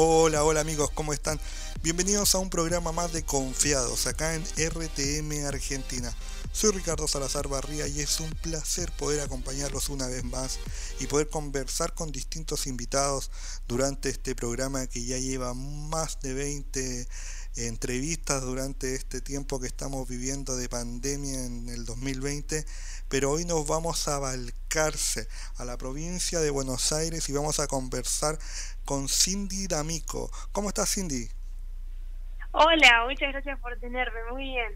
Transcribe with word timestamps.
Hola, 0.00 0.44
hola 0.44 0.60
amigos, 0.60 0.92
¿cómo 0.94 1.12
están? 1.12 1.40
Bienvenidos 1.82 2.32
a 2.36 2.38
un 2.38 2.50
programa 2.50 2.92
más 2.92 3.12
de 3.12 3.24
Confiados 3.24 4.06
acá 4.06 4.36
en 4.36 4.44
RTM 4.44 5.44
Argentina. 5.44 6.14
Soy 6.52 6.70
Ricardo 6.70 7.08
Salazar 7.08 7.48
Barría 7.48 7.88
y 7.88 7.98
es 7.98 8.20
un 8.20 8.30
placer 8.30 8.92
poder 8.92 9.18
acompañarlos 9.18 9.88
una 9.88 10.06
vez 10.06 10.22
más 10.22 10.60
y 11.00 11.08
poder 11.08 11.28
conversar 11.28 11.94
con 11.94 12.12
distintos 12.12 12.68
invitados 12.68 13.32
durante 13.66 14.08
este 14.08 14.36
programa 14.36 14.86
que 14.86 15.04
ya 15.04 15.18
lleva 15.18 15.52
más 15.54 16.20
de 16.20 16.32
20 16.32 17.08
entrevistas 17.56 18.42
durante 18.42 18.94
este 18.94 19.20
tiempo 19.20 19.58
que 19.58 19.66
estamos 19.66 20.08
viviendo 20.08 20.56
de 20.56 20.68
pandemia 20.68 21.44
en 21.44 21.68
el 21.70 21.84
2020, 21.84 22.64
pero 23.08 23.30
hoy 23.30 23.44
nos 23.44 23.66
vamos 23.66 24.06
a 24.08 24.18
Valcarce, 24.18 25.28
a 25.56 25.64
la 25.64 25.78
provincia 25.78 26.40
de 26.40 26.50
Buenos 26.50 26.92
Aires 26.92 27.28
y 27.28 27.32
vamos 27.32 27.58
a 27.58 27.66
conversar 27.66 28.38
con 28.84 29.08
Cindy 29.08 29.66
D'Amico. 29.66 30.30
¿Cómo 30.52 30.68
estás 30.68 30.94
Cindy? 30.94 31.28
Hola, 32.52 33.04
muchas 33.06 33.32
gracias 33.32 33.58
por 33.60 33.78
tenerme, 33.78 34.18
muy 34.30 34.44
bien. 34.44 34.74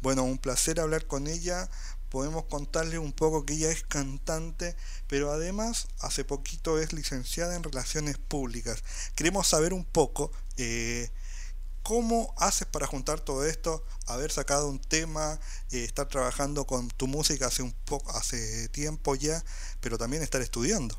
Bueno, 0.00 0.24
un 0.24 0.38
placer 0.38 0.80
hablar 0.80 1.06
con 1.06 1.26
ella. 1.26 1.68
Podemos 2.10 2.44
contarle 2.44 2.98
un 2.98 3.12
poco 3.12 3.44
que 3.44 3.54
ella 3.54 3.70
es 3.70 3.82
cantante, 3.82 4.76
pero 5.08 5.32
además 5.32 5.88
hace 6.00 6.24
poquito 6.24 6.78
es 6.78 6.92
licenciada 6.92 7.56
en 7.56 7.62
Relaciones 7.62 8.18
Públicas. 8.18 8.84
Queremos 9.14 9.48
saber 9.48 9.72
un 9.72 9.84
poco 9.84 10.30
eh, 10.56 11.10
¿Cómo 11.86 12.34
haces 12.36 12.66
para 12.66 12.88
juntar 12.88 13.20
todo 13.20 13.46
esto? 13.46 13.84
Haber 14.08 14.32
sacado 14.32 14.68
un 14.68 14.80
tema, 14.80 15.38
eh, 15.70 15.84
estar 15.84 16.08
trabajando 16.08 16.64
con 16.64 16.88
tu 16.88 17.06
música 17.06 17.46
hace 17.46 17.62
un 17.62 17.72
poco, 17.86 18.10
hace 18.10 18.68
tiempo 18.70 19.14
ya, 19.14 19.38
pero 19.80 19.96
también 19.96 20.24
estar 20.24 20.40
estudiando. 20.40 20.96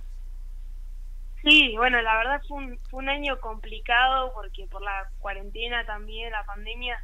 Sí, 1.44 1.76
bueno, 1.76 2.02
la 2.02 2.16
verdad 2.16 2.42
fue 2.48 2.58
un, 2.60 2.80
fue 2.90 3.04
un 3.04 3.10
año 3.10 3.38
complicado 3.42 4.32
porque 4.34 4.66
por 4.68 4.82
la 4.82 5.10
cuarentena 5.20 5.86
también, 5.86 6.32
la 6.32 6.46
pandemia, 6.46 6.98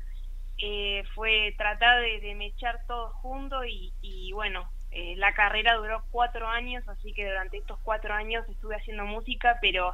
eh, 0.59 1.03
fue 1.13 1.53
tratar 1.57 1.99
de, 1.99 2.35
mechar 2.35 2.79
todo 2.87 3.09
junto 3.15 3.65
y, 3.65 3.91
y 4.01 4.31
bueno, 4.31 4.71
eh, 4.91 5.15
la 5.17 5.33
carrera 5.33 5.75
duró 5.75 6.05
cuatro 6.09 6.47
años, 6.47 6.87
así 6.87 7.11
que 7.11 7.25
durante 7.25 7.57
estos 7.57 7.77
cuatro 7.83 8.13
años 8.13 8.47
estuve 8.47 8.77
haciendo 8.77 9.03
música, 9.03 9.57
pero 9.59 9.93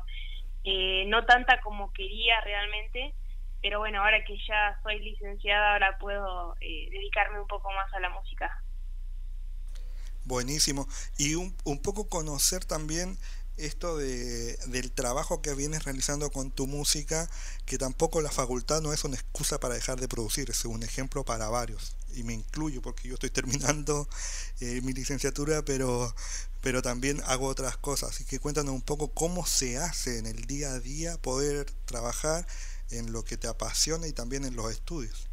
no 1.07 1.25
tanta 1.25 1.59
como 1.61 1.91
quería 1.93 2.39
realmente 2.41 3.15
pero 3.61 3.79
bueno, 3.79 4.01
ahora 4.01 4.23
que 4.25 4.37
ya 4.47 4.79
soy 4.83 4.99
licenciada, 4.99 5.73
ahora 5.73 5.97
puedo 5.99 6.55
eh, 6.61 6.89
dedicarme 6.91 7.39
un 7.39 7.47
poco 7.47 7.71
más 7.71 7.93
a 7.93 7.99
la 7.99 8.09
música. 8.09 8.63
Buenísimo. 10.25 10.87
Y 11.17 11.35
un, 11.35 11.55
un 11.63 11.81
poco 11.81 12.07
conocer 12.07 12.63
también 12.65 13.17
esto 13.59 13.97
de, 13.97 14.57
del 14.67 14.91
trabajo 14.91 15.41
que 15.41 15.53
vienes 15.53 15.83
realizando 15.83 16.31
con 16.31 16.51
tu 16.51 16.65
música, 16.65 17.29
que 17.65 17.77
tampoco 17.77 18.21
la 18.21 18.31
facultad 18.31 18.81
no 18.81 18.93
es 18.93 19.03
una 19.03 19.15
excusa 19.15 19.59
para 19.59 19.75
dejar 19.75 19.99
de 19.99 20.07
producir, 20.07 20.49
es 20.49 20.63
un 20.65 20.83
ejemplo 20.83 21.25
para 21.25 21.49
varios. 21.49 21.95
Y 22.13 22.23
me 22.23 22.33
incluyo 22.33 22.81
porque 22.81 23.07
yo 23.07 23.15
estoy 23.15 23.29
terminando 23.29 24.07
eh, 24.61 24.81
mi 24.81 24.93
licenciatura, 24.93 25.63
pero, 25.63 26.15
pero 26.61 26.81
también 26.81 27.21
hago 27.25 27.47
otras 27.47 27.77
cosas. 27.77 28.11
Así 28.11 28.25
que 28.25 28.39
cuéntanos 28.39 28.73
un 28.73 28.81
poco 28.81 29.09
cómo 29.13 29.45
se 29.45 29.77
hace 29.77 30.17
en 30.19 30.25
el 30.25 30.45
día 30.45 30.71
a 30.71 30.79
día 30.79 31.17
poder 31.17 31.69
trabajar 31.85 32.47
en 32.91 33.11
lo 33.13 33.23
que 33.23 33.37
te 33.37 33.47
apasiona 33.47 34.07
y 34.07 34.13
también 34.13 34.45
en 34.45 34.55
los 34.55 34.71
estudios? 34.71 35.29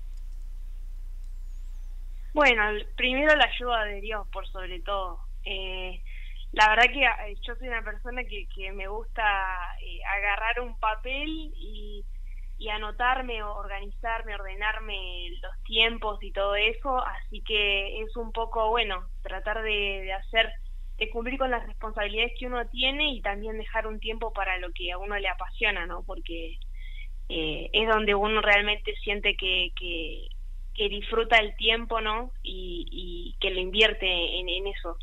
Bueno, 2.32 2.62
primero 2.96 3.34
la 3.34 3.46
ayuda 3.46 3.84
de 3.84 4.00
Dios, 4.02 4.26
por 4.32 4.46
sobre 4.48 4.80
todo. 4.80 5.20
Eh, 5.44 6.02
la 6.52 6.68
verdad 6.68 6.92
que 6.92 7.02
eh, 7.02 7.36
yo 7.46 7.54
soy 7.56 7.68
una 7.68 7.82
persona 7.82 8.24
que, 8.24 8.46
que 8.54 8.72
me 8.72 8.88
gusta 8.88 9.22
eh, 9.82 10.00
agarrar 10.04 10.60
un 10.60 10.78
papel 10.78 11.28
y, 11.56 12.04
y 12.58 12.68
anotarme, 12.68 13.42
organizarme, 13.42 14.34
ordenarme 14.34 15.30
los 15.40 15.62
tiempos 15.64 16.22
y 16.22 16.32
todo 16.32 16.56
eso, 16.56 17.02
así 17.06 17.42
que 17.42 18.02
es 18.02 18.16
un 18.16 18.32
poco, 18.32 18.70
bueno, 18.70 19.08
tratar 19.22 19.62
de, 19.62 20.02
de 20.02 20.12
hacer, 20.12 20.50
de 20.98 21.10
cumplir 21.10 21.38
con 21.38 21.50
las 21.50 21.66
responsabilidades 21.66 22.32
que 22.38 22.46
uno 22.46 22.66
tiene 22.68 23.12
y 23.12 23.22
también 23.22 23.58
dejar 23.58 23.86
un 23.86 23.98
tiempo 24.00 24.32
para 24.32 24.58
lo 24.58 24.72
que 24.72 24.92
a 24.92 24.98
uno 24.98 25.16
le 25.18 25.28
apasiona, 25.28 25.86
¿no? 25.86 26.02
Porque 26.04 26.58
eh, 27.28 27.70
es 27.72 27.88
donde 27.88 28.14
uno 28.14 28.40
realmente 28.40 28.94
siente 29.02 29.36
que, 29.36 29.72
que, 29.76 30.88
disfruta 30.88 31.38
el 31.38 31.56
tiempo, 31.56 32.00
¿no? 32.00 32.32
Y, 32.42 33.34
que 33.40 33.50
lo 33.50 33.60
invierte 33.60 34.06
en, 34.06 34.66
eso. 34.66 34.96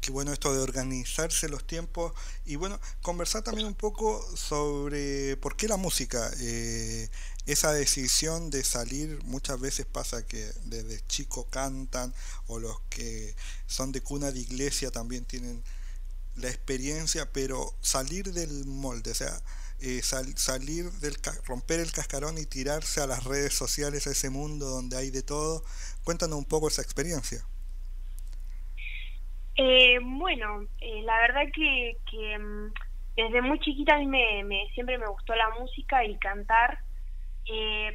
Qué 0.00 0.10
bueno 0.10 0.32
esto 0.32 0.52
de 0.52 0.60
organizarse 0.60 1.48
los 1.48 1.66
tiempos 1.66 2.12
y 2.44 2.56
bueno, 2.56 2.78
conversar 3.00 3.42
también 3.42 3.66
un 3.66 3.74
poco 3.74 4.20
sobre 4.36 5.36
por 5.36 5.56
qué 5.56 5.68
la 5.68 5.76
música. 5.76 6.30
Eh, 6.40 7.08
esa 7.46 7.72
decisión 7.72 8.50
de 8.50 8.64
salir 8.64 9.22
muchas 9.24 9.60
veces 9.60 9.86
pasa 9.86 10.26
que 10.26 10.50
desde 10.64 11.06
chico 11.06 11.46
cantan 11.48 12.12
o 12.46 12.58
los 12.58 12.80
que 12.90 13.34
son 13.66 13.92
de 13.92 14.02
cuna 14.02 14.30
de 14.32 14.40
iglesia 14.40 14.90
también 14.90 15.24
tienen 15.24 15.62
la 16.36 16.48
experiencia, 16.48 17.30
pero 17.32 17.74
salir 17.80 18.32
del 18.32 18.64
molde, 18.66 19.12
o 19.12 19.14
sea, 19.14 19.40
eh, 19.86 20.00
salir 20.02 20.84
del 21.02 21.12
romper 21.46 21.78
el 21.78 21.92
cascarón 21.92 22.38
y 22.38 22.46
tirarse 22.46 23.02
a 23.02 23.06
las 23.06 23.22
redes 23.24 23.52
sociales 23.52 24.06
a 24.06 24.12
ese 24.12 24.30
mundo 24.30 24.64
donde 24.64 24.96
hay 24.96 25.10
de 25.10 25.22
todo. 25.22 25.62
Cuéntanos 26.04 26.38
un 26.38 26.46
poco 26.46 26.68
esa 26.68 26.80
experiencia. 26.80 27.44
Eh, 29.56 29.98
bueno 30.00 30.66
eh, 30.80 31.02
la 31.02 31.18
verdad 31.20 31.42
que, 31.54 31.98
que, 32.10 32.38
mm, 32.38 32.72
desde 33.14 33.42
muy 33.42 33.60
chiquita 33.60 33.96
a 33.96 33.98
mí 33.98 34.06
me, 34.06 34.66
siempre 34.72 34.96
me 34.96 35.06
gustó 35.06 35.34
la 35.36 35.50
música 35.60 36.02
y 36.02 36.16
cantar 36.16 36.78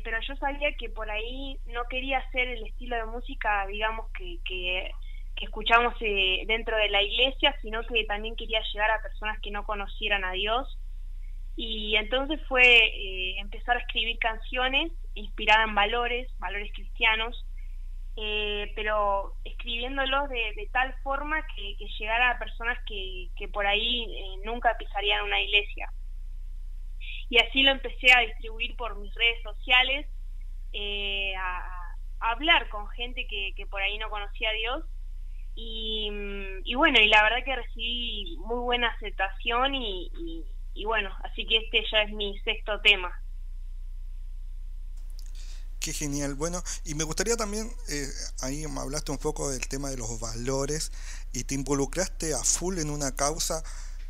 pero 0.03 0.17
yo 0.27 0.35
sabía 0.35 0.71
que 0.77 0.89
por 0.89 1.09
ahí 1.09 1.57
no 1.73 1.83
quería 1.89 2.19
hacer 2.19 2.47
el 2.49 2.67
estilo 2.67 2.95
de 2.97 3.05
música 3.05 3.65
digamos 3.65 4.11
que, 4.11 4.37
que 4.45 4.91
que 5.35 5.45
escuchamos 5.45 5.95
dentro 5.99 6.77
de 6.77 6.89
la 6.89 7.01
iglesia, 7.01 7.55
sino 7.61 7.81
que 7.83 8.03
también 8.03 8.35
quería 8.35 8.61
llegar 8.73 8.91
a 8.91 9.01
personas 9.01 9.39
que 9.41 9.51
no 9.51 9.63
conocieran 9.63 10.23
a 10.23 10.33
Dios 10.33 10.78
y 11.61 11.97
entonces 11.97 12.39
fue 12.47 12.63
eh, 12.63 13.37
empezar 13.37 13.75
a 13.75 13.81
escribir 13.81 14.17
canciones 14.19 14.93
inspiradas 15.13 15.67
en 15.67 15.75
valores, 15.75 16.31
valores 16.39 16.71
cristianos, 16.71 17.45
eh, 18.15 18.71
pero 18.77 19.33
escribiéndolos 19.43 20.29
de, 20.29 20.69
tal 20.71 20.93
forma 21.03 21.45
que, 21.53 21.75
llegara 21.99 22.31
a 22.31 22.39
personas 22.39 22.77
que, 22.87 23.27
que 23.35 23.49
por 23.49 23.67
ahí 23.67 24.05
eh, 24.05 24.41
nunca 24.45 24.77
pisarían 24.77 25.25
una 25.25 25.41
iglesia. 25.41 25.91
Y 27.27 27.39
así 27.39 27.61
lo 27.63 27.71
empecé 27.71 28.13
a 28.13 28.21
distribuir 28.21 28.77
por 28.77 28.97
mis 28.97 29.13
redes 29.13 29.43
sociales, 29.43 30.07
a, 31.37 31.95
hablar 32.21 32.69
con 32.69 32.87
gente 32.91 33.27
que, 33.27 33.51
que 33.57 33.65
por 33.65 33.81
ahí 33.81 33.97
no 33.97 34.09
conocía 34.09 34.49
a 34.49 34.53
Dios 34.53 34.85
y, 35.55 36.09
y, 36.63 36.75
bueno, 36.75 37.01
y 37.01 37.09
la 37.09 37.21
verdad 37.21 37.43
que 37.43 37.55
recibí 37.57 38.37
muy 38.45 38.59
buena 38.59 38.87
aceptación 38.91 39.75
y 39.75 40.45
bueno, 40.85 41.09
así 41.23 41.45
que 41.45 41.57
este 41.57 41.83
ya 41.91 42.01
es 42.03 42.13
mi 42.13 42.37
sexto 42.39 42.79
tema. 42.81 43.11
Qué 45.79 45.93
genial. 45.93 46.35
Bueno, 46.35 46.61
y 46.83 46.93
me 46.93 47.05
gustaría 47.05 47.37
también, 47.37 47.71
eh, 47.87 48.07
ahí 48.41 48.67
me 48.67 48.81
hablaste 48.81 49.11
un 49.11 49.17
poco 49.17 49.49
del 49.49 49.65
tema 49.67 49.89
de 49.89 49.97
los 49.97 50.19
valores 50.19 50.91
y 51.31 51.45
te 51.45 51.55
involucraste 51.55 52.33
a 52.33 52.43
full 52.43 52.79
en 52.79 52.89
una 52.89 53.15
causa 53.15 53.63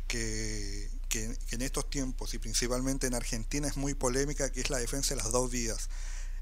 que, 0.08 0.90
que, 1.08 1.36
en 1.52 1.62
estos 1.62 1.88
tiempos 1.88 2.34
y 2.34 2.38
principalmente 2.38 3.06
en 3.06 3.14
Argentina 3.14 3.68
es 3.68 3.76
muy 3.76 3.94
polémica, 3.94 4.50
que 4.50 4.60
es 4.60 4.70
la 4.70 4.78
defensa 4.78 5.14
de 5.14 5.22
las 5.22 5.30
dos 5.30 5.50
vidas. 5.50 5.90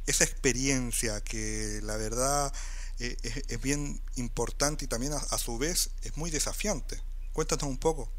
Esa 0.06 0.24
experiencia 0.24 1.20
que 1.20 1.80
la 1.82 1.98
verdad 1.98 2.50
eh, 2.98 3.16
es, 3.22 3.60
bien 3.60 4.00
importante 4.16 4.86
y 4.86 4.88
también 4.88 5.12
a 5.12 5.38
su 5.38 5.58
vez 5.58 5.90
es 6.02 6.16
muy 6.16 6.30
desafiante. 6.30 7.02
Cuéntanos 7.34 7.64
un 7.64 7.78
poco. 7.78 8.10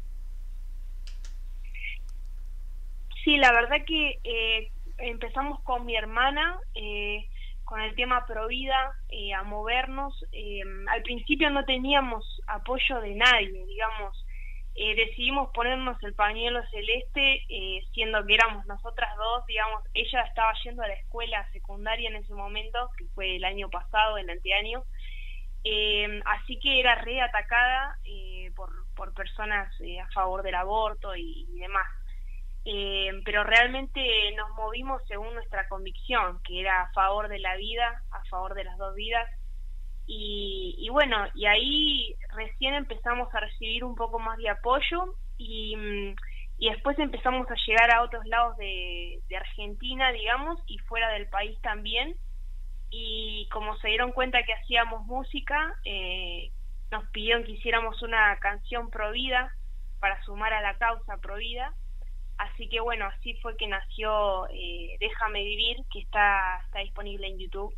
Sí, 3.24 3.36
la 3.36 3.52
verdad 3.52 3.84
que 3.86 4.18
eh, 4.24 4.72
empezamos 5.00 5.60
con 5.62 5.84
mi 5.86 5.96
hermana, 5.96 6.58
eh, 6.74 7.26
con 7.64 7.80
el 7.80 7.94
tema 7.94 8.26
Provida, 8.26 8.92
eh, 9.08 9.32
a 9.32 9.42
movernos. 9.42 10.24
Eh, 10.32 10.62
al 10.88 11.02
principio 11.02 11.50
no 11.50 11.64
teníamos 11.64 12.24
apoyo 12.46 13.00
de 13.00 13.14
nadie, 13.14 13.64
digamos. 13.66 14.26
decidimos 14.74 15.50
ponernos 15.52 16.02
el 16.02 16.14
pañuelo 16.14 16.62
celeste, 16.70 17.44
siendo 17.92 18.24
que 18.24 18.34
éramos 18.34 18.64
nosotras 18.66 19.14
dos, 19.16 19.44
digamos, 19.46 19.82
ella 19.92 20.22
estaba 20.22 20.54
yendo 20.64 20.82
a 20.82 20.88
la 20.88 20.94
escuela 20.94 21.46
secundaria 21.52 22.08
en 22.08 22.16
ese 22.16 22.32
momento, 22.34 22.88
que 22.96 23.04
fue 23.14 23.36
el 23.36 23.44
año 23.44 23.68
pasado, 23.68 24.16
el 24.16 24.30
anteaño, 24.30 24.84
así 26.24 26.58
que 26.60 26.80
era 26.80 26.94
reatacada 26.94 27.98
por, 28.56 28.70
por 28.96 29.12
personas 29.12 29.68
a 30.02 30.10
favor 30.12 30.42
del 30.42 30.54
aborto 30.54 31.14
y 31.14 31.46
demás. 31.58 31.99
Eh, 32.64 33.10
pero 33.24 33.42
realmente 33.42 34.00
nos 34.36 34.50
movimos 34.54 35.02
según 35.08 35.34
nuestra 35.34 35.68
convicción, 35.68 36.40
que 36.42 36.60
era 36.60 36.82
a 36.82 36.92
favor 36.92 37.28
de 37.28 37.38
la 37.38 37.56
vida, 37.56 38.02
a 38.10 38.24
favor 38.24 38.54
de 38.54 38.64
las 38.64 38.76
dos 38.78 38.94
vidas. 38.94 39.28
Y, 40.12 40.88
bueno, 40.90 41.28
y 41.36 41.46
ahí 41.46 42.16
recién 42.34 42.74
empezamos 42.74 43.32
a 43.32 43.38
recibir 43.38 43.84
un 43.84 43.94
poco 43.94 44.18
más 44.18 44.36
de 44.38 44.48
apoyo 44.48 45.14
y, 45.38 45.76
y 46.58 46.68
después 46.68 46.98
empezamos 46.98 47.50
a 47.50 47.54
llegar 47.66 47.90
a 47.90 48.02
otros 48.02 48.26
lados 48.26 48.56
de, 48.58 49.22
Argentina, 49.34 50.12
digamos, 50.12 50.60
y 50.66 50.78
fuera 50.78 51.08
del 51.10 51.26
país 51.28 51.58
también. 51.62 52.16
Y 52.90 53.48
como 53.50 53.76
se 53.78 53.88
dieron 53.88 54.12
cuenta 54.12 54.42
que 54.42 54.52
hacíamos 54.52 55.06
música, 55.06 55.74
eh, 55.84 56.50
nos 56.90 57.08
pidieron 57.10 57.44
que 57.44 57.52
hiciéramos 57.52 58.02
una 58.02 58.36
canción 58.40 58.90
pro 58.90 59.12
vida 59.12 59.52
para 60.00 60.22
sumar 60.24 60.52
a 60.52 60.60
la 60.60 60.76
causa 60.76 61.16
pro 61.18 61.36
vida. 61.36 61.72
Así 62.40 62.70
que 62.70 62.80
bueno, 62.80 63.04
así 63.04 63.34
fue 63.42 63.54
que 63.58 63.68
nació 63.68 64.48
eh, 64.48 64.96
Déjame 64.98 65.44
Vivir, 65.44 65.76
que 65.92 66.00
está, 66.00 66.62
está 66.64 66.78
disponible 66.78 67.26
en 67.26 67.38
YouTube, 67.38 67.74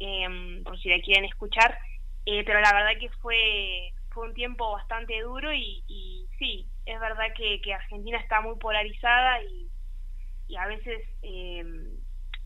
em, 0.00 0.64
por 0.64 0.80
si 0.80 0.88
la 0.88 0.98
quieren 1.02 1.26
escuchar. 1.26 1.78
Eh, 2.24 2.42
pero 2.46 2.62
la 2.62 2.72
verdad 2.72 2.98
que 2.98 3.10
fue, 3.20 3.92
fue 4.08 4.28
un 4.28 4.34
tiempo 4.34 4.72
bastante 4.72 5.20
duro 5.20 5.52
y, 5.52 6.26
sí, 6.38 6.66
es 6.86 6.98
verdad 7.00 7.34
que, 7.36 7.60
Argentina 7.74 8.18
está 8.18 8.40
muy 8.40 8.56
polarizada 8.56 9.42
y, 9.42 9.68
y 10.48 10.56
a 10.56 10.66
veces 10.68 11.02
eh, 11.20 11.62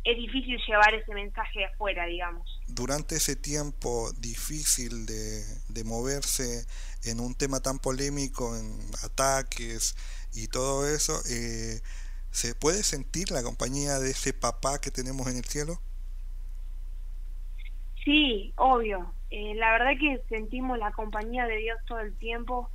es 0.03 0.17
difícil 0.17 0.59
llevar 0.67 0.95
ese 0.95 1.15
mensaje 1.15 1.65
afuera, 1.65 2.07
digamos. 2.07 2.61
Durante 2.67 3.17
ese 3.17 3.37
tiempo 3.37 4.11
difícil 4.19 5.07
de, 5.07 5.45
de 5.69 5.85
moverse 5.85 6.67
en 7.05 7.21
un 7.21 7.37
tema 7.37 7.61
tan 7.61 7.79
polémico, 7.79 8.57
en 8.57 8.81
ataques 9.05 9.95
y 10.37 10.49
todo 10.49 10.87
eso, 10.87 11.15
eh, 11.31 11.81
¿se 12.31 12.55
puede 12.55 12.83
sentir 12.83 13.31
la 13.31 13.43
compañía 13.43 13.99
de 13.99 14.11
ese 14.11 14.33
papá 14.33 14.81
que 14.81 14.91
tenemos 14.91 15.27
en 15.29 15.38
el 15.38 15.44
cielo? 15.44 15.81
Sí, 18.05 18.53
obvio. 18.56 19.12
Eh, 19.31 19.55
la 19.56 19.73
verdad 19.73 19.93
que 19.99 20.23
sentimos 20.29 20.79
la 20.79 20.93
compañía 20.93 21.47
de 21.47 21.56
Dios 21.56 21.79
todo 21.87 21.99
el 22.00 22.17
tiempo 22.19 22.71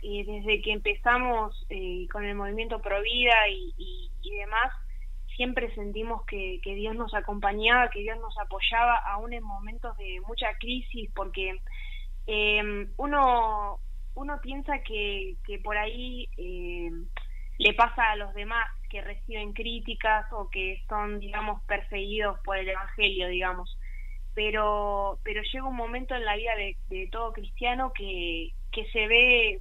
y 0.00 0.24
desde 0.24 0.60
que 0.62 0.72
empezamos 0.72 1.64
eh, 1.68 2.08
con 2.10 2.24
el 2.24 2.34
movimiento 2.34 2.80
Provida 2.80 3.48
y, 3.48 3.72
y, 3.78 4.10
y 4.22 4.36
demás, 4.38 4.72
siempre 5.36 5.72
sentimos 5.74 6.24
que, 6.26 6.60
que, 6.62 6.74
Dios 6.74 6.96
nos 6.96 7.14
acompañaba, 7.14 7.90
que 7.90 8.00
Dios 8.00 8.18
nos 8.18 8.36
apoyaba, 8.38 8.96
aún 8.96 9.32
en 9.32 9.44
momentos 9.44 9.96
de 9.98 10.20
mucha 10.26 10.52
crisis, 10.58 11.10
porque 11.14 11.60
eh, 12.26 12.88
uno, 12.96 13.78
uno 14.14 14.40
piensa 14.40 14.80
que, 14.82 15.36
que 15.46 15.58
por 15.58 15.76
ahí 15.76 16.28
eh, 16.36 16.90
le 17.58 17.74
pasa 17.74 18.10
a 18.10 18.16
los 18.16 18.34
demás 18.34 18.68
que 18.90 19.00
reciben 19.00 19.52
críticas 19.52 20.26
o 20.32 20.50
que 20.50 20.82
son, 20.88 21.20
digamos, 21.20 21.62
perseguidos 21.64 22.38
por 22.40 22.56
el 22.56 22.68
Evangelio, 22.68 23.28
digamos. 23.28 23.78
Pero, 24.34 25.18
pero 25.24 25.42
llega 25.42 25.68
un 25.68 25.76
momento 25.76 26.14
en 26.14 26.24
la 26.24 26.36
vida 26.36 26.52
de, 26.56 27.08
todo 27.10 27.32
cristiano 27.32 27.92
que, 27.92 28.52
que 28.70 28.84
se 28.90 29.06
ve 29.06 29.60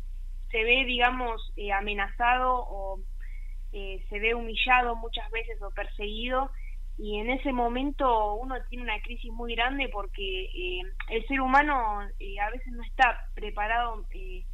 se 0.51 0.63
ve, 0.65 0.83
digamos, 0.85 1.53
eh, 1.55 1.71
amenazado 1.71 2.53
o 2.53 2.99
eh, 3.71 4.05
se 4.09 4.19
ve 4.19 4.35
humillado 4.35 4.95
muchas 4.97 5.29
veces 5.31 5.61
o 5.61 5.71
perseguido 5.71 6.51
y 6.97 7.17
en 7.17 7.29
ese 7.29 7.51
momento 7.51 8.35
uno 8.35 8.55
tiene 8.69 8.83
una 8.83 9.01
crisis 9.01 9.31
muy 9.31 9.55
grande 9.55 9.89
porque 9.91 10.45
eh, 10.45 10.81
el 11.09 11.25
ser 11.27 11.41
humano 11.41 12.01
eh, 12.19 12.39
a 12.39 12.49
veces 12.51 12.71
no 12.73 12.83
está 12.83 13.17
preparado, 13.33 14.05
eh, 14.13 14.45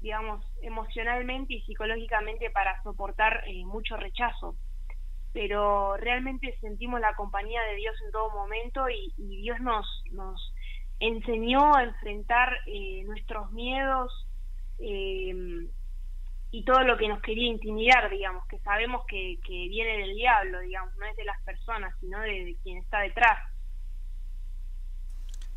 digamos, 0.00 0.44
emocionalmente 0.62 1.54
y 1.54 1.62
psicológicamente 1.62 2.50
para 2.50 2.82
soportar 2.82 3.42
eh, 3.46 3.64
mucho 3.64 3.96
rechazo. 3.96 4.56
Pero 5.32 5.96
realmente 5.98 6.56
sentimos 6.60 7.00
la 7.00 7.14
compañía 7.14 7.62
de 7.62 7.76
Dios 7.76 7.94
en 8.06 8.12
todo 8.12 8.30
momento 8.30 8.88
y, 8.88 9.12
y 9.18 9.42
Dios 9.42 9.60
nos, 9.60 9.86
nos 10.12 10.54
enseñó 10.98 11.74
a 11.74 11.84
enfrentar 11.84 12.56
nuestros 13.04 13.52
miedos, 13.52 14.26
y 16.50 16.64
todo 16.64 16.82
lo 16.84 16.96
que 16.96 17.08
nos 17.08 17.20
quería 17.22 17.48
intimidar, 17.48 18.10
digamos, 18.10 18.46
que 18.46 18.58
sabemos 18.60 19.04
que, 19.08 19.38
que 19.46 19.68
viene 19.68 19.98
del 19.98 20.14
diablo, 20.14 20.60
digamos, 20.60 20.94
no 20.96 21.06
es 21.06 21.16
de 21.16 21.24
las 21.24 21.40
personas, 21.42 21.94
sino 22.00 22.20
de, 22.20 22.56
quien 22.62 22.78
está 22.78 23.00
detrás. 23.00 23.38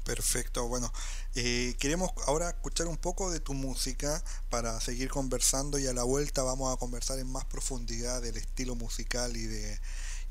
Perfecto, 0.03 0.67
bueno, 0.67 0.91
eh, 1.35 1.75
queremos 1.79 2.11
ahora 2.25 2.49
escuchar 2.49 2.87
un 2.87 2.97
poco 2.97 3.31
de 3.31 3.39
tu 3.39 3.53
música 3.53 4.23
para 4.49 4.79
seguir 4.79 5.09
conversando 5.09 5.77
y 5.77 5.85
a 5.85 5.93
la 5.93 6.03
vuelta 6.03 6.41
vamos 6.41 6.73
a 6.73 6.77
conversar 6.77 7.19
en 7.19 7.31
más 7.31 7.45
profundidad 7.45 8.21
del 8.21 8.37
estilo 8.37 8.73
musical 8.75 9.37
y 9.37 9.45
de, 9.45 9.79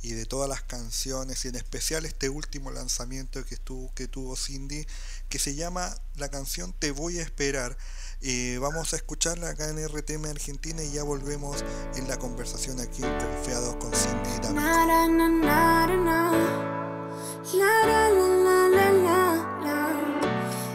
y 0.02 0.12
de 0.12 0.26
todas 0.26 0.48
las 0.48 0.62
canciones 0.62 1.44
y 1.44 1.48
en 1.48 1.56
especial 1.56 2.06
este 2.06 2.28
último 2.28 2.70
lanzamiento 2.70 3.44
que, 3.44 3.54
estuvo, 3.54 3.92
que 3.94 4.08
tuvo 4.08 4.36
Cindy 4.36 4.86
que 5.28 5.38
se 5.38 5.54
llama 5.54 5.94
la 6.16 6.28
canción 6.28 6.72
Te 6.72 6.90
voy 6.90 7.18
a 7.18 7.22
esperar. 7.22 7.76
Eh, 8.20 8.58
vamos 8.60 8.92
a 8.92 8.96
escucharla 8.96 9.50
acá 9.50 9.68
en 9.68 9.78
RTM 9.86 10.26
Argentina 10.26 10.82
y 10.82 10.92
ya 10.92 11.02
volvemos 11.02 11.64
en 11.96 12.08
la 12.08 12.18
conversación 12.18 12.80
aquí 12.80 13.02
en 13.04 13.18
Confiados 13.18 13.76
con 13.76 13.92
Cindy 13.92 14.30
y 14.36 14.40
David. 14.40 14.58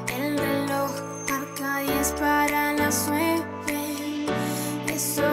El 0.07 0.37
reloj 0.37 0.91
marca 1.29 1.79
10 1.79 2.11
para 2.13 2.73
las 2.73 3.05
9. 3.07 3.43
Estoy 4.87 5.32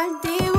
igual 0.00 0.18
te 0.22 0.49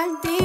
igual 0.00 0.18
te 0.22 0.39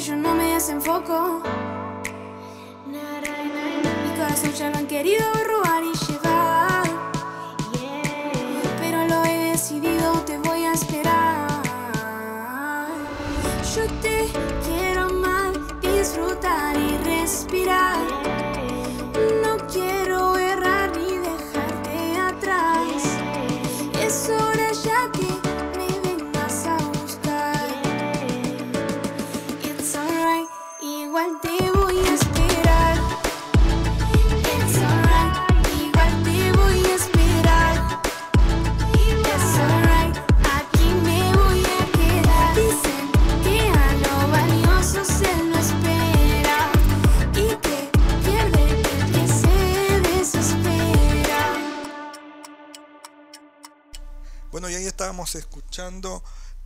yo 0.00 0.16
no 0.16 0.34
me 0.34 0.54
desenfoco. 0.54 1.42
Mi 2.86 4.16
corazón 4.16 4.52
ya 4.52 4.70
lo 4.70 4.78
han 4.78 4.86
querido 4.86 5.22
robar 5.46 5.82
y 5.84 5.94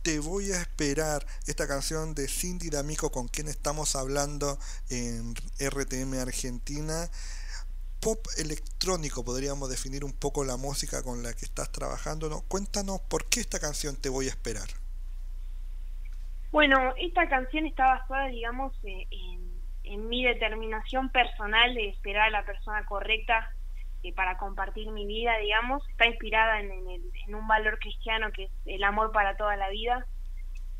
Te 0.03 0.19
voy 0.19 0.51
a 0.51 0.61
esperar, 0.61 1.25
esta 1.47 1.67
canción 1.67 2.13
de 2.13 2.27
Cindy 2.27 2.69
D'Amico 2.69 3.11
con 3.11 3.27
quien 3.27 3.47
estamos 3.47 3.95
hablando 3.95 4.59
en 4.91 5.33
RTM 5.57 6.21
Argentina. 6.21 7.09
Pop 8.01 8.19
electrónico, 8.37 9.25
podríamos 9.25 9.67
definir 9.67 10.05
un 10.05 10.13
poco 10.13 10.43
la 10.43 10.57
música 10.57 11.01
con 11.01 11.23
la 11.23 11.33
que 11.33 11.45
estás 11.45 11.71
trabajando. 11.71 12.29
¿no? 12.29 12.41
Cuéntanos 12.41 13.01
por 13.01 13.25
qué 13.27 13.39
esta 13.39 13.59
canción 13.59 13.95
Te 13.95 14.09
voy 14.09 14.27
a 14.27 14.29
esperar. 14.29 14.67
Bueno, 16.51 16.93
esta 16.95 17.27
canción 17.27 17.65
está 17.65 17.87
basada, 17.87 18.27
digamos, 18.27 18.73
eh, 18.83 19.07
en 19.85 20.07
mi 20.07 20.23
determinación 20.23 21.09
personal 21.09 21.73
de 21.73 21.89
esperar 21.89 22.27
a 22.27 22.29
la 22.29 22.45
persona 22.45 22.85
correcta 22.85 23.54
eh, 24.05 24.13
para 24.13 24.37
compartir 24.37 24.91
mi 24.91 25.07
vida, 25.07 25.35
digamos. 25.39 25.81
Está 25.89 26.05
inspirada 26.05 26.59
en, 26.59 26.69
un 27.33 27.47
valor 27.47 27.79
cristiano 27.79 28.31
que 28.31 28.43
es 28.43 28.51
el 28.67 28.83
amor 28.83 29.11
para 29.11 29.35
toda 29.35 29.55
la 29.55 29.67
vida. 29.69 30.05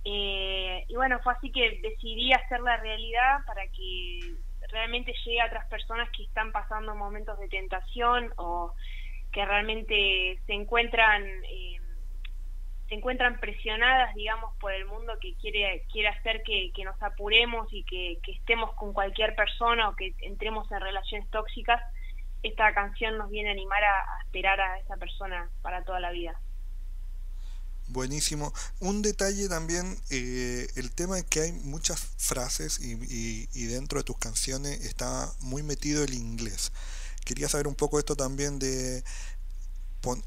Eh, 0.04 0.86
y 0.88 0.96
bueno, 0.96 1.20
fue 1.24 1.34
así 1.34 1.52
que 1.52 1.80
decidí 1.82 2.32
hacerla 2.34 2.78
realidad 2.78 3.40
para 3.48 3.64
que 3.70 4.20
realmente 4.70 5.12
llegue 5.26 5.42
a 5.42 5.48
otras 5.48 5.66
personas 5.70 6.08
que 6.12 6.22
están 6.22 6.52
pasando 6.52 6.94
momentos 6.94 7.40
de 7.40 7.48
tentación 7.48 8.32
o 8.38 8.76
que 9.32 9.44
realmente 9.44 10.40
se 10.46 10.54
encuentran 10.54 11.24
eh, 11.24 11.80
se 12.88 12.94
encuentran 12.94 13.40
presionadas, 13.40 14.14
digamos, 14.14 14.56
por 14.60 14.72
el 14.72 14.86
mundo 14.86 15.14
que 15.20 15.34
quiere 15.38 15.84
quiere 15.92 16.10
hacer 16.10 16.44
que, 16.44 16.72
nos 16.84 17.02
apuremos 17.02 17.74
y 17.74 17.84
que 17.86 18.20
estemos 18.28 18.76
con 18.76 18.94
cualquier 18.94 19.34
persona 19.36 19.90
o 19.90 19.96
que 19.96 20.14
entremos 20.22 20.72
en 20.72 20.80
relaciones 20.80 21.28
tóxicas, 21.32 21.82
esta 22.48 22.74
canción 22.74 23.18
nos 23.18 23.30
viene 23.30 23.50
a 23.50 23.52
animar 23.54 23.84
a, 23.84 24.18
a 24.18 24.22
esperar 24.24 24.60
a 24.60 24.80
esa 24.80 24.98
persona 24.98 25.50
para 25.62 25.84
toda 25.84 26.00
la 26.00 26.12
vida. 26.12 26.40
Buenísimo. 27.88 28.52
Un 28.80 29.04
detalle 29.04 29.48
también, 29.48 29.98
eh, 30.10 30.68
el 30.76 30.92
tema 30.92 31.20
es 31.20 31.26
que 31.26 31.42
hay 31.42 31.52
muchas 31.52 32.00
frases 32.18 32.80
y, 32.80 33.68
dentro 33.68 34.00
de 34.00 34.04
tus 34.04 34.18
canciones 34.18 34.84
está 34.86 35.32
muy 35.42 35.62
metido 35.62 36.04
el 36.04 36.14
inglés. 36.16 36.72
Quería 37.26 37.48
saber 37.48 37.68
un 37.68 37.76
poco 37.76 38.00
esto 38.00 38.16
también 38.16 38.60
de 38.60 39.04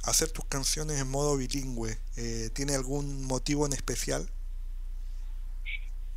hacer 0.04 0.30
tus 0.30 0.44
canciones 0.44 1.00
en 1.00 1.08
modo 1.08 1.36
bilingüe. 1.36 1.98
Eh, 2.16 2.50
¿Tiene 2.52 2.74
algún 2.74 3.24
motivo 3.24 3.66
en 3.66 3.72
especial? 3.72 4.30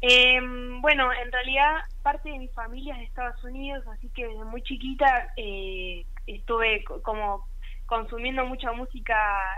Eh, 0.01 0.39
bueno, 0.81 1.12
en 1.13 1.31
realidad 1.31 1.75
parte 2.01 2.29
de 2.29 2.39
mi 2.39 2.48
familia 2.50 2.93
es 2.96 3.00
de 3.01 3.05
Estados 3.05 3.43
Unidos, 3.43 3.84
así 3.88 4.10
que 4.12 4.27
desde 4.27 4.46
muy 4.46 4.63
chiquita 4.63 5.31
eh, 5.38 6.05
estuve 6.25 6.84
co- 6.86 7.01
como 7.03 7.48
consumiendo 7.86 8.46
mucha 8.46 8.72
música, 8.72 9.15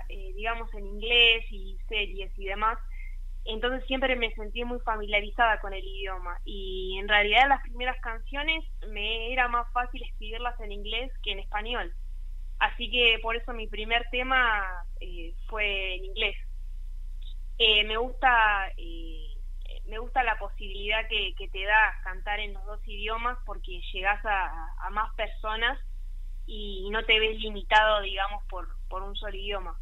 eh, 0.09 0.33
digamos, 0.35 0.73
en 0.73 0.85
inglés 0.87 1.45
y 1.49 1.77
series 1.87 2.31
y 2.37 2.45
demás. 2.45 2.77
Entonces 3.45 3.85
siempre 3.87 4.15
me 4.17 4.31
sentí 4.33 4.63
muy 4.65 4.79
familiarizada 4.81 5.59
con 5.59 5.73
el 5.73 5.83
idioma 5.85 6.37
y 6.45 6.97
en 6.99 7.07
realidad 7.09 7.47
las 7.49 7.61
primeras 7.63 7.97
canciones 8.01 8.63
me 8.89 9.33
era 9.33 9.47
más 9.49 9.67
fácil 9.73 10.03
escribirlas 10.03 10.59
en 10.61 10.71
inglés 10.73 11.11
que 11.23 11.31
en 11.33 11.39
español. 11.39 11.93
Así 12.59 12.89
que 12.91 13.19
por 13.21 13.35
eso 13.37 13.53
mi 13.53 13.67
primer 13.67 14.05
tema 14.11 14.63
eh, 15.01 15.35
fue 15.49 15.95
en 15.97 16.05
inglés. 16.05 16.35
Eh, 17.57 17.83
me 17.85 17.97
gusta 17.97 18.67
eh, 18.77 19.32
me 19.85 19.99
gusta 19.99 20.23
la 20.23 20.37
posibilidad 20.39 21.07
que, 21.09 21.33
que 21.37 21.47
te 21.49 21.63
da 21.65 21.99
cantar 22.03 22.39
en 22.39 22.53
los 22.53 22.65
dos 22.65 22.79
idiomas 22.87 23.37
porque 23.45 23.81
llegas 23.93 24.23
a, 24.25 24.73
a 24.79 24.89
más 24.91 25.13
personas 25.15 25.79
y 26.45 26.89
no 26.91 27.05
te 27.05 27.19
ves 27.19 27.39
limitado, 27.39 28.01
digamos, 28.01 28.43
por, 28.49 28.67
por 28.89 29.03
un 29.03 29.15
solo 29.15 29.35
idioma. 29.35 29.77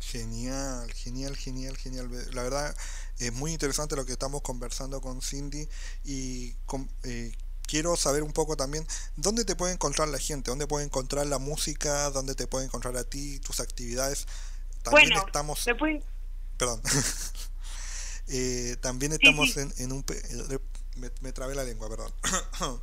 Genial, 0.00 0.92
genial, 0.92 1.34
genial, 1.36 1.76
genial. 1.76 2.10
La 2.34 2.42
verdad 2.42 2.76
es 3.18 3.32
muy 3.32 3.52
interesante 3.52 3.96
lo 3.96 4.04
que 4.04 4.12
estamos 4.12 4.42
conversando 4.42 5.00
con 5.00 5.22
Cindy 5.22 5.66
y 6.04 6.52
con- 6.66 6.90
eh, 7.04 7.32
quiero 7.66 7.96
saber 7.96 8.22
un 8.22 8.32
poco 8.32 8.56
también 8.56 8.86
dónde 9.16 9.44
te 9.46 9.56
puede 9.56 9.72
encontrar 9.72 10.08
la 10.08 10.18
gente, 10.18 10.50
dónde 10.50 10.66
puede 10.66 10.84
encontrar 10.84 11.26
la 11.26 11.38
música, 11.38 12.10
dónde 12.10 12.34
te 12.34 12.46
puede 12.46 12.66
encontrar 12.66 12.96
a 12.98 13.04
ti, 13.04 13.40
tus 13.40 13.60
actividades. 13.60 14.26
También 14.82 15.12
bueno, 15.12 15.16
estamos, 15.16 15.72
pueden- 15.78 16.04
perdón, 16.58 16.82
Eh, 18.28 18.76
también 18.80 19.12
estamos 19.12 19.52
sí. 19.52 19.60
En, 19.60 19.74
en 19.78 19.92
un, 19.92 20.04
eh, 20.08 20.58
me, 20.96 21.10
me 21.20 21.32
trabé 21.32 21.54
la 21.54 21.64
lengua, 21.64 21.88
perdón. 21.88 22.12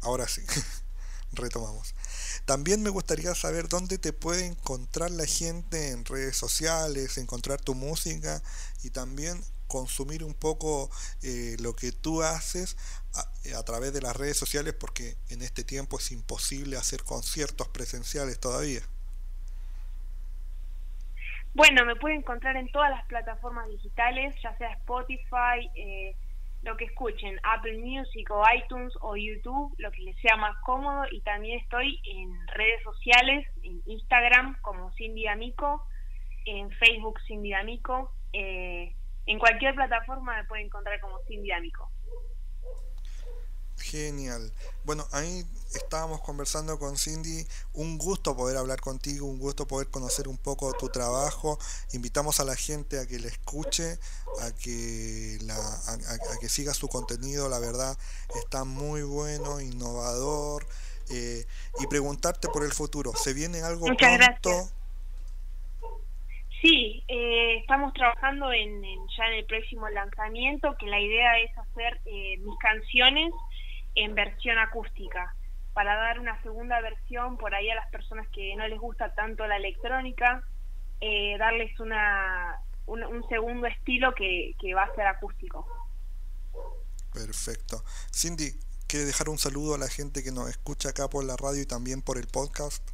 Ahora 0.00 0.28
sí, 0.28 0.42
retomamos. 1.32 1.94
También 2.44 2.82
me 2.82 2.90
gustaría 2.90 3.34
saber 3.34 3.68
dónde 3.68 3.98
te 3.98 4.12
puede 4.12 4.46
encontrar 4.46 5.10
la 5.10 5.26
gente 5.26 5.90
en 5.90 6.04
redes 6.04 6.36
sociales, 6.36 7.18
encontrar 7.18 7.60
tu 7.60 7.74
música 7.74 8.42
y 8.82 8.90
también 8.90 9.42
consumir 9.66 10.24
un 10.24 10.34
poco 10.34 10.90
eh, 11.22 11.56
lo 11.60 11.76
que 11.76 11.92
tú 11.92 12.22
haces 12.22 12.76
a, 13.14 13.30
a 13.58 13.62
través 13.64 13.92
de 13.92 14.00
las 14.00 14.16
redes 14.16 14.36
sociales 14.38 14.74
porque 14.78 15.16
en 15.28 15.42
este 15.42 15.62
tiempo 15.64 15.98
es 15.98 16.10
imposible 16.10 16.76
hacer 16.78 17.04
conciertos 17.04 17.68
presenciales 17.68 18.38
todavía. 18.40 18.82
Bueno, 21.54 21.84
me 21.84 21.96
pueden 21.96 22.18
encontrar 22.18 22.56
en 22.56 22.70
todas 22.70 22.90
las 22.90 23.04
plataformas 23.06 23.68
digitales, 23.68 24.34
ya 24.42 24.56
sea 24.58 24.72
Spotify, 24.74 25.68
eh, 25.74 26.14
lo 26.62 26.76
que 26.76 26.84
escuchen, 26.84 27.38
Apple 27.42 27.78
Music 27.78 28.30
o 28.30 28.42
iTunes 28.54 28.92
o 29.00 29.16
YouTube, 29.16 29.74
lo 29.78 29.90
que 29.90 30.02
les 30.02 30.16
sea 30.20 30.36
más 30.36 30.56
cómodo. 30.64 31.04
Y 31.10 31.20
también 31.22 31.58
estoy 31.60 32.00
en 32.04 32.46
redes 32.48 32.82
sociales, 32.82 33.46
en 33.62 33.80
Instagram 33.86 34.56
como 34.62 34.92
Cindy 34.92 35.26
Amico, 35.26 35.84
en 36.44 36.70
Facebook 36.70 37.20
Cindy 37.26 37.52
Amico. 37.52 38.12
Eh, 38.32 38.94
en 39.26 39.38
cualquier 39.38 39.74
plataforma 39.74 40.36
me 40.36 40.44
pueden 40.44 40.66
encontrar 40.66 41.00
como 41.00 41.18
Cindy 41.26 41.52
Amico. 41.52 41.90
Genial. 43.80 44.52
Bueno, 44.84 45.06
ahí 45.12 45.44
estábamos 45.74 46.20
conversando 46.22 46.78
con 46.78 46.96
Cindy. 46.96 47.46
Un 47.74 47.96
gusto 47.98 48.36
poder 48.36 48.56
hablar 48.56 48.80
contigo, 48.80 49.26
un 49.26 49.38
gusto 49.38 49.66
poder 49.66 49.88
conocer 49.88 50.28
un 50.28 50.36
poco 50.38 50.72
tu 50.74 50.88
trabajo. 50.88 51.58
Invitamos 51.92 52.40
a 52.40 52.44
la 52.44 52.56
gente 52.56 52.98
a 52.98 53.06
que 53.06 53.18
la 53.18 53.28
escuche, 53.28 53.98
a 54.40 54.52
que 54.52 55.38
la, 55.42 55.54
a, 55.56 55.92
a- 55.92 56.38
que 56.40 56.48
siga 56.48 56.74
su 56.74 56.88
contenido. 56.88 57.48
La 57.48 57.58
verdad 57.60 57.96
está 58.42 58.64
muy 58.64 59.02
bueno, 59.02 59.60
innovador. 59.60 60.66
eh, 61.10 61.46
y 61.80 61.86
preguntarte 61.86 62.48
por 62.48 62.64
el 62.64 62.72
futuro. 62.72 63.12
¿Se 63.14 63.32
viene 63.32 63.62
algo 63.62 63.86
Muchas 63.86 64.16
pronto? 64.18 64.50
gracias. 64.50 64.74
Sí, 66.60 67.04
eh, 67.06 67.58
estamos 67.60 67.94
trabajando 67.94 68.52
en, 68.52 68.84
en- 68.84 69.06
ya 69.16 69.24
en 69.28 69.34
el 69.34 69.46
próximo 69.46 69.88
lanzamiento, 69.88 70.74
que 70.78 70.86
la 70.86 71.00
idea 71.00 71.38
es 71.38 71.56
hacer 71.56 72.00
eh, 72.04 72.36
mis 72.38 72.58
canciones 72.58 73.30
en 73.98 74.14
versión 74.14 74.58
acústica, 74.58 75.34
para 75.72 75.94
dar 75.96 76.18
una 76.18 76.40
segunda 76.42 76.80
versión 76.80 77.36
por 77.36 77.54
ahí 77.54 77.70
a 77.70 77.74
las 77.74 77.88
personas 77.90 78.26
que 78.28 78.54
no 78.56 78.66
les 78.66 78.78
gusta 78.78 79.14
tanto 79.14 79.46
la 79.46 79.56
electrónica, 79.56 80.42
eh, 81.00 81.36
darles 81.38 81.78
una, 81.80 82.60
un, 82.86 83.04
un 83.04 83.28
segundo 83.28 83.66
estilo 83.66 84.14
que, 84.14 84.54
que 84.60 84.74
va 84.74 84.84
a 84.84 84.94
ser 84.94 85.06
acústico. 85.06 85.66
Perfecto. 87.12 87.82
Cindy, 88.12 88.52
¿quiere 88.86 89.06
dejar 89.06 89.28
un 89.28 89.38
saludo 89.38 89.74
a 89.74 89.78
la 89.78 89.88
gente 89.88 90.22
que 90.22 90.32
nos 90.32 90.48
escucha 90.48 90.90
acá 90.90 91.08
por 91.08 91.24
la 91.24 91.36
radio 91.36 91.62
y 91.62 91.66
también 91.66 92.02
por 92.02 92.18
el 92.18 92.26
podcast? 92.26 92.88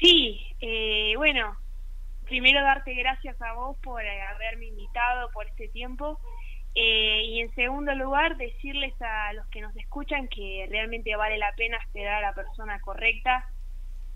Sí, 0.00 0.40
eh, 0.60 1.14
bueno, 1.16 1.56
primero 2.24 2.62
darte 2.62 2.94
gracias 2.94 3.40
a 3.42 3.52
vos 3.52 3.76
por 3.82 4.00
haberme 4.00 4.66
invitado 4.66 5.30
por 5.32 5.46
este 5.46 5.68
tiempo 5.68 6.18
eh, 6.74 7.22
y 7.24 7.40
en 7.40 7.54
segundo 7.54 7.94
lugar 7.94 8.36
decirles 8.36 8.94
a 9.00 9.32
los 9.32 9.46
que 9.48 9.60
nos 9.60 9.74
escuchan 9.76 10.28
que 10.28 10.66
realmente 10.70 11.14
vale 11.16 11.38
la 11.38 11.52
pena 11.56 11.76
esperar 11.78 12.22
a 12.22 12.28
la 12.28 12.34
persona 12.34 12.80
correcta, 12.80 13.48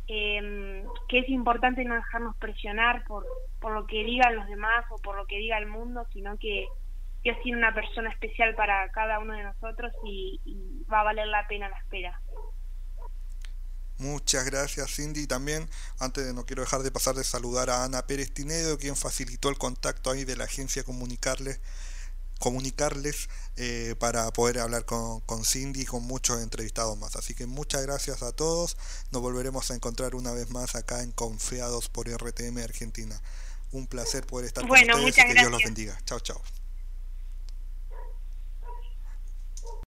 eh, 0.07 0.85
que 1.09 1.21
es 1.21 1.29
importante 1.29 1.85
no 1.85 1.95
dejarnos 1.95 2.37
presionar 2.37 3.05
por, 3.05 3.27
por 3.61 3.73
lo 3.73 3.87
que 3.87 4.05
digan 4.05 4.37
los 4.37 4.47
demás 4.47 4.85
o 4.91 4.99
por 4.99 5.17
lo 5.17 5.27
que 5.27 5.39
diga 5.39 5.59
el 5.59 5.67
mundo, 5.67 6.07
sino 6.13 6.39
que 6.39 6.67
Dios 7.23 7.37
tiene 7.43 7.59
una 7.59 7.75
persona 7.75 8.11
especial 8.11 8.55
para 8.55 8.91
cada 8.91 9.19
uno 9.19 9.35
de 9.35 9.45
nosotros 9.45 9.93
y, 10.05 10.41
y 10.45 10.85
va 10.85 11.01
a 11.01 11.05
valer 11.05 11.27
la 11.27 11.47
pena 11.49 11.69
la 11.69 11.79
espera. 11.79 12.21
Muchas 13.99 14.45
gracias 14.45 14.95
Cindy. 14.95 15.27
También, 15.27 15.69
antes 16.01 16.27
de 16.27 16.35
no 16.35 16.45
quiero 16.45 16.63
dejar 16.63 16.83
de 16.83 16.91
pasar 16.91 17.15
de 17.15 17.25
saludar 17.25 17.71
a 17.71 17.85
Ana 17.85 18.07
Pérez 18.07 18.33
Tinedo, 18.33 18.77
quien 18.77 18.97
facilitó 18.97 19.49
el 19.49 19.57
contacto 19.57 20.11
ahí 20.11 20.25
de 20.25 20.37
la 20.37 20.45
agencia 20.45 20.85
Comunicarles, 20.85 21.61
comunicarles 22.39 23.29
eh, 23.57 23.95
para 23.99 24.31
poder 24.33 24.59
hablar 24.59 24.85
con, 24.85 25.21
con 25.21 25.45
Cindy 25.45 25.83
y 25.83 25.85
con 25.87 26.03
muchos 26.03 26.43
entrevistados 26.43 26.99
más. 26.99 27.17
Así 27.17 27.35
que 27.35 27.47
muchas 27.47 27.83
gracias 27.83 28.23
a 28.23 28.33
todos. 28.33 28.77
Nos 29.11 29.23
volveremos 29.23 29.71
a 29.71 29.75
encontrar 29.75 30.15
una 30.15 30.33
vez 30.33 30.51
más 30.51 30.75
acá 30.75 31.03
en 31.03 31.13
Confiados 31.13 31.89
por 31.89 32.09
RTM 32.09 32.59
Argentina. 32.59 33.21
Un 33.73 33.87
placer 33.87 34.27
poder 34.27 34.47
estar 34.47 34.67
Bueno, 34.67 34.95
con 34.95 35.05
ustedes 35.05 35.31
y 35.31 35.35
que 35.35 35.41
Dios 35.41 35.51
los 35.51 35.63
bendiga. 35.63 35.99
Chao, 36.05 36.21
chao. 36.21 36.41